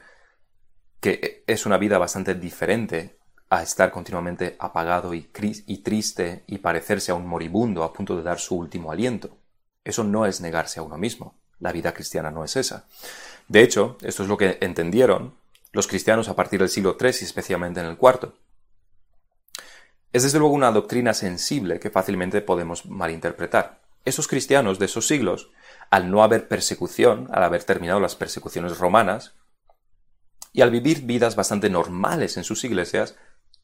[1.00, 3.18] que es una vida bastante diferente
[3.50, 8.38] a estar continuamente apagado y, triste y parecerse a un moribundo a punto de dar
[8.38, 9.36] su último aliento.
[9.82, 11.34] Eso no es negarse a uno mismo.
[11.58, 12.86] La vida cristiana no es esa.
[13.48, 15.34] De hecho, esto es lo que entendieron
[15.72, 18.34] los cristianos a partir del siglo III y especialmente en el cuarto.
[20.12, 23.80] Es desde luego una doctrina sensible que fácilmente podemos malinterpretar.
[24.04, 25.50] Esos cristianos de esos siglos,
[25.92, 29.34] al no haber persecución, al haber terminado las persecuciones romanas,
[30.50, 33.14] y al vivir vidas bastante normales en sus iglesias,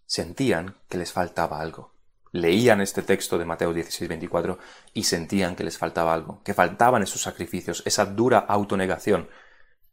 [0.05, 1.95] sentían que les faltaba algo.
[2.31, 4.59] Leían este texto de Mateo 16-24
[4.93, 9.31] y sentían que les faltaba algo, que faltaban esos sacrificios, esa dura autonegación,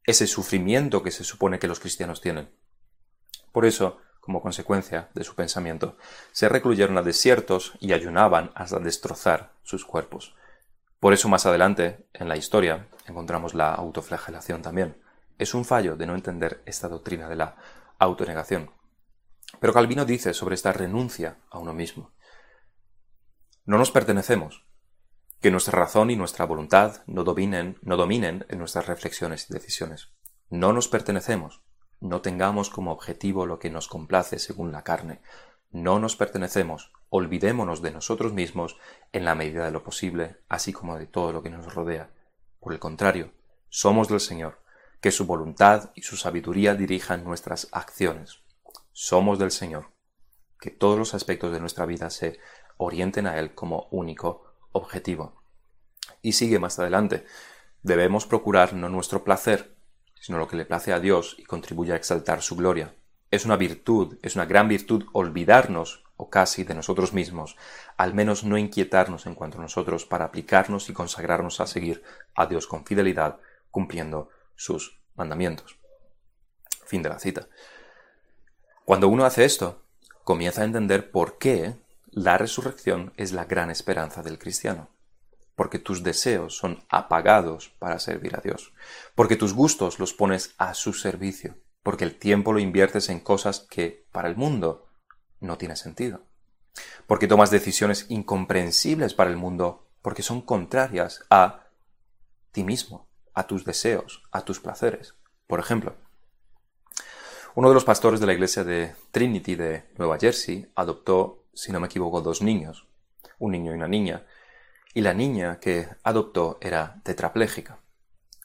[0.04, 2.54] ese sufrimiento que se supone que los cristianos tienen.
[3.54, 5.96] Por eso, como consecuencia de su pensamiento,
[6.34, 10.36] se recluyeron a desiertos y ayunaban hasta destrozar sus cuerpos.
[11.06, 15.00] Por eso más adelante, en la historia, encontramos la autoflagelación también.
[15.38, 17.58] Es un fallo de no entender esta doctrina de la
[18.00, 18.72] autonegación.
[19.60, 22.16] Pero Calvino dice sobre esta renuncia a uno mismo.
[23.66, 24.66] No nos pertenecemos,
[25.42, 30.10] que nuestra razón y nuestra voluntad no dominen, no dominen en nuestras reflexiones y decisiones.
[30.50, 31.62] No nos pertenecemos,
[32.00, 35.22] no tengamos como objetivo lo que nos complace según la carne.
[35.70, 38.78] No nos pertenecemos, olvidémonos de nosotros mismos
[39.14, 42.10] en la medida de lo posible, así como de todo lo que nos rodea.
[42.60, 43.32] Por el contrario,
[43.70, 44.60] somos del Señor,
[45.02, 48.40] que su voluntad y su sabiduría dirijan nuestras acciones.
[48.92, 49.92] Somos del Señor,
[50.60, 52.40] que todos los aspectos de nuestra vida se
[52.78, 55.42] orienten a Él como único objetivo.
[56.22, 57.26] Y sigue más adelante,
[57.84, 59.76] debemos procurar no nuestro placer,
[60.20, 62.96] sino lo que le place a Dios y contribuye a exaltar su gloria.
[63.30, 67.58] Es una virtud, es una gran virtud olvidarnos o casi de nosotros mismos,
[67.98, 72.46] al menos no inquietarnos en cuanto a nosotros para aplicarnos y consagrarnos a seguir a
[72.46, 73.40] Dios con fidelidad,
[73.72, 75.78] cumpliendo sus mandamientos.
[76.86, 77.48] Fin de la cita.
[78.86, 79.82] Cuando uno hace esto,
[80.24, 81.76] comienza a entender por qué
[82.12, 84.90] la resurrección es la gran esperanza del cristiano.
[85.56, 88.74] Porque tus deseos son apagados para servir a Dios.
[89.16, 91.56] Porque tus gustos los pones a su servicio.
[91.82, 94.85] Porque el tiempo lo inviertes en cosas que, para el mundo,
[95.46, 96.24] no tiene sentido.
[97.08, 101.68] Porque tomas decisiones incomprensibles para el mundo porque son contrarias a
[102.52, 105.16] ti mismo, a tus deseos, a tus placeres.
[105.48, 105.96] Por ejemplo,
[107.56, 111.80] uno de los pastores de la iglesia de Trinity de Nueva Jersey adoptó, si no
[111.80, 112.88] me equivoco, dos niños,
[113.40, 114.26] un niño y una niña,
[114.94, 117.80] y la niña que adoptó era tetrapléjica.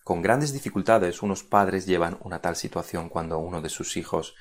[0.04, 4.34] Con grandes dificultades unos padres llevan una tal situación cuando uno de sus hijos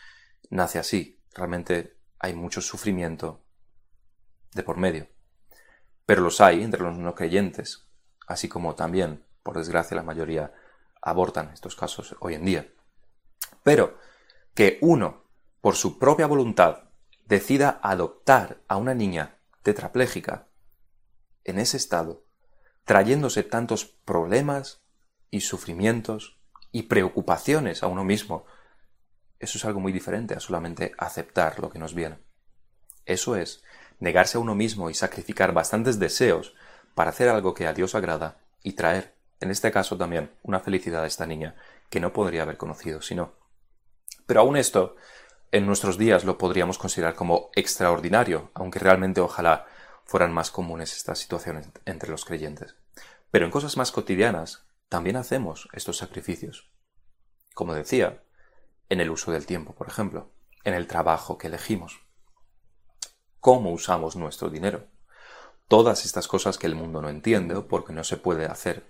[0.50, 1.22] nace así.
[1.36, 3.42] Realmente hay mucho sufrimiento
[4.54, 5.08] de por medio.
[6.06, 7.88] Pero los hay entre los no creyentes,
[8.28, 10.54] así como también, por desgracia, la mayoría
[11.02, 12.74] abortan estos casos hoy en día.
[13.64, 13.98] Pero
[14.54, 15.24] que uno,
[15.62, 16.90] por su propia voluntad,
[17.26, 20.48] decida adoptar a una niña tetrapléjica
[21.44, 22.26] en ese estado,
[22.86, 24.82] trayéndose tantos problemas
[25.30, 26.40] y sufrimientos
[26.72, 28.46] y preocupaciones a uno mismo,
[29.40, 32.20] eso es algo muy diferente a solamente aceptar lo que nos viene.
[33.06, 33.64] Eso es
[34.00, 36.54] negarse a uno mismo y sacrificar bastantes deseos
[36.96, 41.04] para hacer algo que a Dios agrada y traer, en este caso también, una felicidad
[41.04, 41.56] a esta niña
[41.90, 43.34] que no podría haber conocido si no.
[44.26, 44.96] Pero aún esto,
[45.52, 49.66] en nuestros días lo podríamos considerar como extraordinario, aunque realmente ojalá
[50.06, 52.76] fueran más comunes estas situaciones entre los creyentes.
[53.32, 56.72] Pero en cosas más cotidianas también hacemos estos sacrificios.
[57.54, 58.24] Como decía,
[58.90, 60.32] en el uso del tiempo, por ejemplo,
[60.64, 62.02] en el trabajo que elegimos,
[63.40, 64.88] cómo usamos nuestro dinero.
[65.68, 68.86] Todas estas cosas que el mundo no entiende porque no se puede hacer,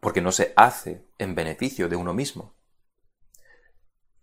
[0.00, 2.54] porque no se hace en beneficio de uno mismo.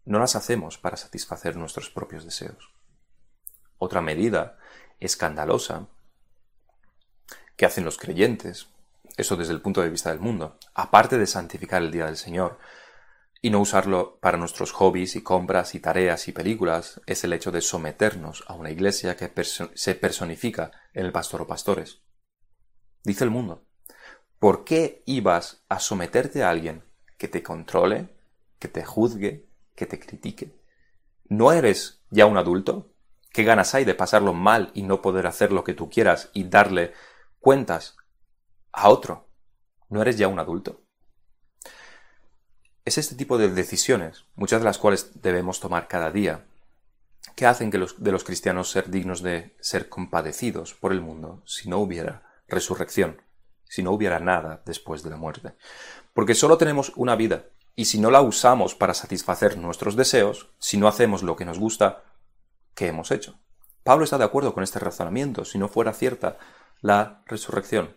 [0.05, 2.69] No las hacemos para satisfacer nuestros propios deseos.
[3.79, 4.57] Otra medida
[4.99, 5.87] escandalosa
[7.55, 8.67] que hacen los creyentes,
[9.17, 12.59] eso desde el punto de vista del mundo, aparte de santificar el día del Señor,
[13.45, 17.51] y no usarlo para nuestros hobbies y compras y tareas y películas es el hecho
[17.51, 22.01] de someternos a una iglesia que se personifica en el pastor o pastores.
[23.03, 23.63] Dice el mundo,
[24.39, 26.85] ¿por qué ibas a someterte a alguien
[27.19, 28.09] que te controle,
[28.57, 30.59] que te juzgue, que te critique?
[31.25, 32.95] ¿No eres ya un adulto?
[33.31, 36.45] ¿Qué ganas hay de pasarlo mal y no poder hacer lo que tú quieras y
[36.45, 36.93] darle
[37.39, 37.95] cuentas
[38.71, 39.29] a otro?
[39.87, 40.84] ¿No eres ya un adulto?
[42.85, 46.45] Es este tipo de decisiones, muchas de las cuales debemos tomar cada día,
[47.35, 51.41] que hacen que los, de los cristianos ser dignos de ser compadecidos por el mundo
[51.45, 53.23] si no hubiera resurrección,
[53.63, 55.53] si no hubiera nada después de la muerte.
[56.13, 57.45] Porque solo tenemos una vida,
[57.75, 61.57] y si no la usamos para satisfacer nuestros deseos, si no hacemos lo que nos
[61.57, 62.03] gusta,
[62.75, 63.39] ¿qué hemos hecho?
[63.83, 66.37] Pablo está de acuerdo con este razonamiento, si no fuera cierta
[66.81, 67.95] la resurrección.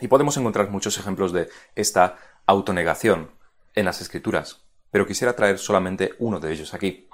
[0.00, 3.35] Y podemos encontrar muchos ejemplos de esta autonegación
[3.76, 7.08] en las escrituras, pero quisiera traer solamente uno de ellos aquí.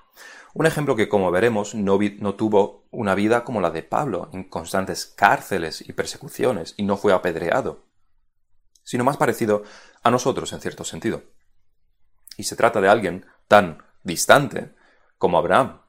[0.55, 4.44] Un ejemplo que, como veremos, no, no, tuvo una vida como la de Pablo, en
[4.44, 7.85] constantes cárceles y persecuciones, y no fue apedreado,
[8.83, 9.62] sino más parecido
[10.03, 11.22] a nosotros en cierto sentido.
[12.37, 14.74] Y se trata de alguien tan distante
[15.18, 15.80] como Abraham.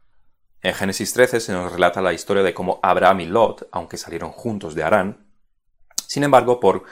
[0.62, 4.32] En Génesis 13 se nos relata la historia de cómo Abraham y Lot, aunque salieron
[4.32, 5.24] juntos de Arán,
[6.14, 6.84] sin embargo, por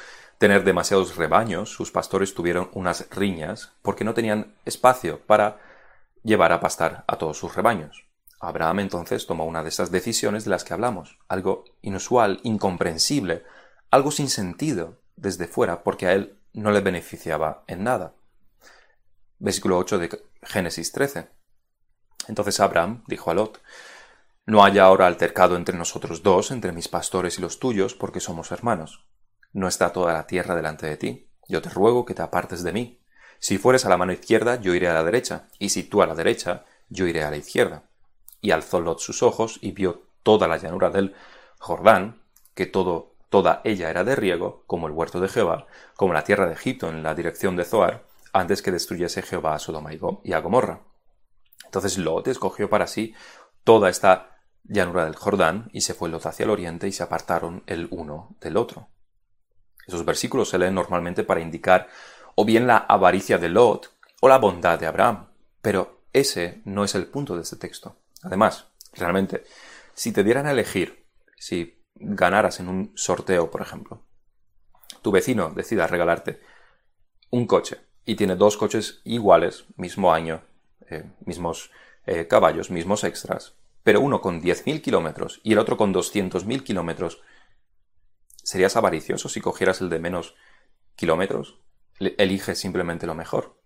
[0.41, 5.59] tener demasiados rebaños, sus pastores tuvieron unas riñas porque no tenían espacio para
[6.23, 8.07] llevar a pastar a todos sus rebaños.
[8.39, 13.43] Abraham entonces tomó una de esas decisiones de las que hablamos, algo inusual, incomprensible,
[13.91, 18.15] algo sin sentido desde fuera porque a él no le beneficiaba en nada.
[19.37, 21.29] Versículo 8 de Génesis 13.
[22.29, 23.61] Entonces Abraham dijo a Lot,
[24.47, 28.51] No haya ahora altercado entre nosotros dos, entre mis pastores y los tuyos, porque somos
[28.51, 29.05] hermanos.
[29.53, 31.29] ¿No está toda la tierra delante de ti?
[31.49, 33.01] Yo te ruego que te apartes de mí.
[33.39, 36.07] Si fueres a la mano izquierda, yo iré a la derecha, y si tú a
[36.07, 37.83] la derecha, yo iré a la izquierda.
[38.39, 41.15] Y alzó Lot sus ojos y vio toda la llanura del
[41.59, 42.21] Jordán,
[42.53, 46.47] que todo, toda ella era de riego, como el huerto de Jehová, como la tierra
[46.47, 49.91] de Egipto en la dirección de Zoar, antes que destruyese Jehová a Sodoma
[50.23, 50.81] y a Gomorra.
[51.65, 53.13] Entonces Lot escogió para sí
[53.63, 57.63] toda esta llanura del Jordán y se fue Lot hacia el oriente y se apartaron
[57.67, 58.87] el uno del otro.
[59.91, 61.89] Esos versículos se leen normalmente para indicar
[62.35, 65.27] o bien la avaricia de Lot o la bondad de Abraham,
[65.61, 67.97] pero ese no es el punto de este texto.
[68.23, 69.43] Además, realmente,
[69.93, 71.05] si te dieran a elegir,
[71.37, 74.01] si ganaras en un sorteo, por ejemplo,
[75.01, 76.39] tu vecino decida regalarte
[77.29, 80.41] un coche y tiene dos coches iguales, mismo año,
[80.89, 81.69] eh, mismos
[82.05, 87.21] eh, caballos, mismos extras, pero uno con 10.000 kilómetros y el otro con 200.000 kilómetros,
[88.43, 90.35] ¿serías avaricioso si cogieras el de menos
[90.95, 91.59] kilómetros?
[91.99, 93.61] Elige simplemente lo mejor.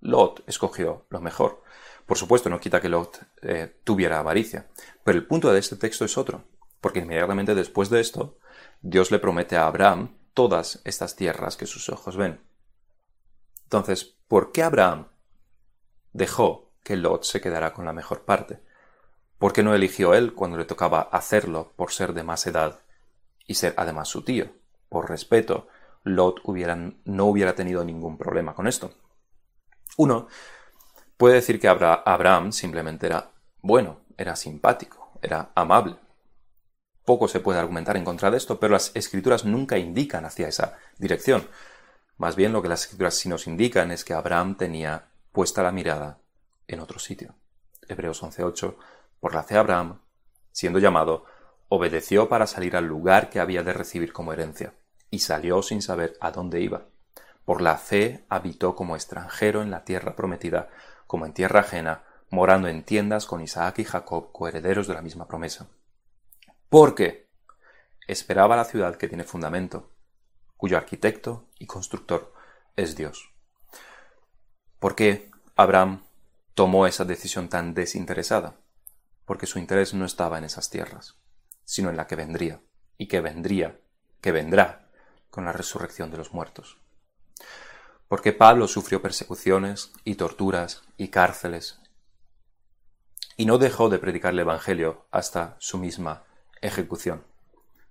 [0.00, 1.62] Lot escogió lo mejor.
[2.06, 4.68] Por supuesto, no quita que Lot eh, tuviera avaricia,
[5.04, 6.44] pero el punto de este texto es otro,
[6.80, 8.38] porque inmediatamente después de esto,
[8.80, 12.40] Dios le promete a Abraham todas estas tierras que sus ojos ven.
[13.64, 15.08] Entonces, ¿por qué Abraham
[16.12, 18.60] dejó que Lot se quedara con la mejor parte?
[19.38, 22.80] ¿Por qué no eligió él cuando le tocaba hacerlo por ser de más edad
[23.50, 24.46] y ser además su tío?
[24.88, 25.66] Por respeto,
[26.04, 26.40] Lot
[27.04, 28.94] no hubiera tenido ningún problema con esto.
[29.96, 30.28] Uno
[31.16, 35.96] puede decir que Abraham simplemente era bueno, era simpático, era amable.
[37.04, 40.78] Poco se puede argumentar en contra de esto, pero las escrituras nunca indican hacia esa
[40.98, 41.48] dirección.
[42.18, 45.72] Más bien lo que las escrituras sí nos indican es que Abraham tenía puesta la
[45.72, 46.20] mirada
[46.68, 47.34] en otro sitio.
[47.88, 48.76] Hebreos 11.8,
[49.18, 50.02] por la fe Abraham,
[50.52, 51.24] siendo llamado,
[51.70, 54.74] obedeció para salir al lugar que había de recibir como herencia,
[55.08, 56.88] y salió sin saber a dónde iba.
[57.44, 60.68] Por la fe habitó como extranjero en la tierra prometida,
[61.06, 65.28] como en tierra ajena, morando en tiendas con Isaac y Jacob, coherederos de la misma
[65.28, 65.68] promesa.
[66.68, 67.30] Porque
[68.08, 69.92] esperaba la ciudad que tiene fundamento,
[70.56, 72.34] cuyo arquitecto y constructor
[72.74, 73.32] es Dios.
[74.80, 76.02] ¿Por qué Abraham
[76.54, 78.56] tomó esa decisión tan desinteresada?
[79.24, 81.19] Porque su interés no estaba en esas tierras,
[81.70, 82.60] sino en la que vendría,
[82.98, 83.80] y que vendría,
[84.20, 84.90] que vendrá
[85.30, 86.80] con la resurrección de los muertos
[88.10, 91.78] porque Pablo sufrió persecuciones y torturas y cárceles,
[93.36, 96.24] y no dejó de predicar el Evangelio hasta su misma
[96.60, 97.24] ejecución,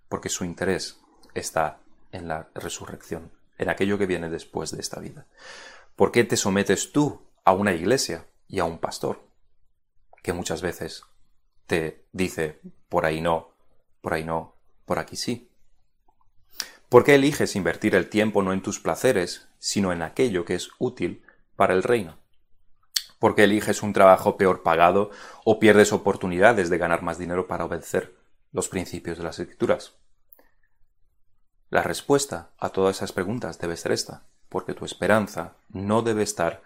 [0.09, 0.99] porque su interés
[1.35, 1.79] está
[2.11, 5.25] en la resurrección, en aquello que viene después de esta vida.
[5.95, 9.25] ¿Por qué te sometes tú a una iglesia y a un pastor
[10.21, 11.03] que muchas veces
[11.65, 12.59] te dice
[12.89, 13.48] por ahí no,
[14.01, 15.49] por ahí no, por aquí sí?
[16.89, 20.69] ¿Por qué eliges invertir el tiempo no en tus placeres, sino en aquello que es
[20.79, 21.23] útil
[21.55, 22.17] para el reino?
[23.19, 25.11] ¿Por qué eliges un trabajo peor pagado
[25.43, 28.15] o pierdes oportunidades de ganar más dinero para obedecer
[28.51, 29.93] los principios de las escrituras?
[31.69, 36.63] La respuesta a todas esas preguntas debe ser esta, porque tu esperanza no debe estar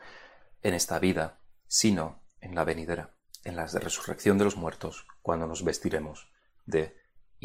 [0.61, 3.09] en esta vida, sino en la venidera,
[3.43, 6.31] en la resurrección de los muertos, cuando nos vestiremos
[6.65, 6.95] de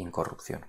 [0.00, 0.66] incorrupción.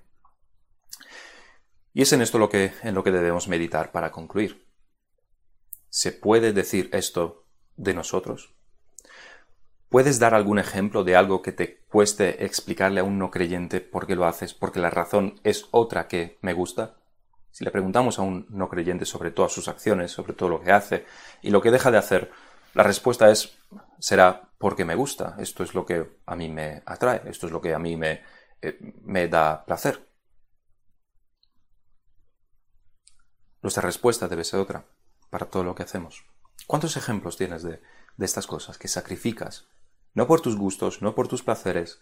[1.93, 4.67] Y es en esto lo que, en lo que debemos meditar para concluir.
[5.89, 8.55] ¿Se puede decir esto de nosotros?
[9.89, 14.05] ¿Puedes dar algún ejemplo de algo que te cueste explicarle a un no creyente por
[14.05, 16.97] qué lo haces, porque la razón es otra que me gusta?
[17.51, 20.71] Si le preguntamos a un no creyente sobre todas sus acciones, sobre todo lo que
[20.71, 21.05] hace
[21.41, 22.31] y lo que deja de hacer,
[22.75, 23.57] la respuesta es
[23.97, 27.59] será porque me gusta, esto es lo que a mí me atrae, esto es lo
[27.59, 28.21] que a mí me,
[29.03, 30.07] me da placer.
[33.61, 34.85] Nuestra respuesta debe ser otra
[35.29, 36.25] para todo lo que hacemos.
[36.67, 37.81] ¿Cuántos ejemplos tienes de,
[38.17, 39.67] estas cosas que sacrificas?
[40.13, 42.01] No por tus gustos, no por tus placeres,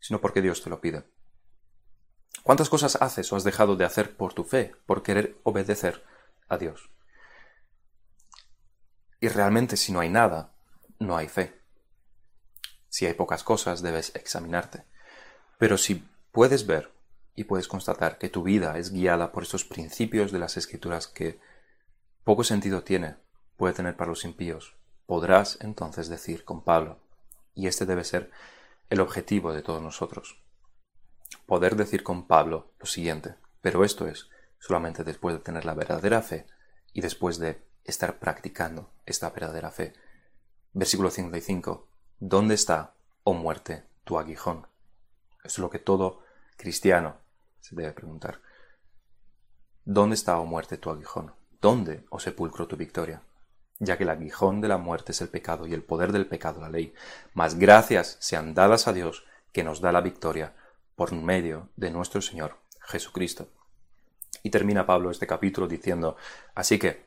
[0.00, 1.04] sino porque Dios te lo pide.
[2.42, 6.04] ¿Cuántas cosas haces o has dejado de hacer por tu fe, por querer obedecer
[6.48, 6.90] a Dios?
[9.20, 10.52] Y realmente si no hay nada,
[10.98, 11.60] no hay fe.
[12.88, 14.84] Si hay pocas cosas, debes examinarte.
[15.58, 16.92] Pero si puedes ver
[17.34, 21.38] y puedes constatar que tu vida es guiada por estos principios de las escrituras que
[22.24, 23.16] poco sentido tiene,
[23.56, 24.76] puede tener para los impíos,
[25.06, 26.98] podrás entonces decir con Pablo,
[27.54, 28.30] y este debe ser
[28.90, 30.42] el objetivo de todos nosotros,
[31.46, 34.28] poder decir con Pablo lo siguiente, pero esto es
[34.58, 36.46] solamente después de tener la verdadera fe
[36.92, 39.92] y después de estar practicando esta verdadera fe.
[40.72, 41.88] Versículo 55.
[42.18, 44.66] ¿Dónde está, oh muerte, tu aguijón?
[45.46, 46.20] Es lo que todo
[46.56, 47.16] cristiano
[47.60, 48.40] se debe preguntar.
[49.84, 51.32] ¿Dónde está, oh muerte, tu aguijón?
[51.60, 53.22] ¿Dónde, oh sepulcro, tu victoria?
[53.78, 56.60] Ya que el aguijón de la muerte es el pecado y el poder del pecado
[56.60, 56.94] la ley.
[57.34, 60.54] Mas gracias sean dadas a Dios que nos da la victoria
[60.94, 63.48] por medio de nuestro Señor Jesucristo.
[64.42, 66.16] Y termina Pablo este capítulo diciendo,
[66.54, 67.06] así que,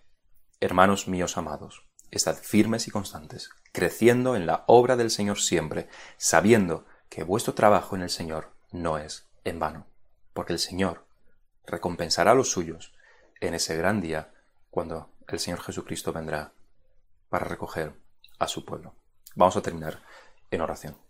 [0.60, 5.88] hermanos míos amados, estad firmes y constantes, creciendo en la obra del Señor siempre,
[6.18, 9.88] sabiendo que vuestro trabajo en el Señor no es en vano,
[10.34, 11.06] porque el Señor
[11.66, 12.94] recompensará a los suyos
[13.42, 14.32] en ese gran día
[14.70, 16.54] cuando el Señor Jesucristo vendrá
[17.30, 17.94] para recoger
[18.38, 18.96] a su pueblo.
[19.36, 20.02] Vamos a terminar
[20.52, 21.09] en oración.